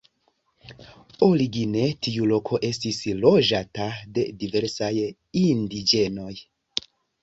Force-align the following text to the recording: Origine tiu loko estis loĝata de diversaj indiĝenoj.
Origine 1.27 1.83
tiu 2.07 2.31
loko 2.33 2.61
estis 2.71 3.05
loĝata 3.21 3.89
de 4.19 4.27
diversaj 4.43 4.93
indiĝenoj. 5.47 6.37